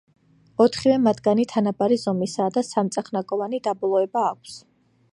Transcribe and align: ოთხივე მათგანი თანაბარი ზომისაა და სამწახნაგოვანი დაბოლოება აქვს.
ოთხივე 0.63 0.95
მათგანი 1.07 1.45
თანაბარი 1.51 1.99
ზომისაა 2.05 2.57
და 2.57 2.65
სამწახნაგოვანი 2.71 3.63
დაბოლოება 3.69 4.29
აქვს. 4.35 4.61